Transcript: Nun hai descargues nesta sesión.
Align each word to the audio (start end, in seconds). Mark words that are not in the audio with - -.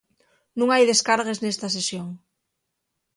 Nun 0.57 0.69
hai 0.71 0.83
descargues 0.91 1.39
nesta 1.41 1.67
sesión. 1.75 2.07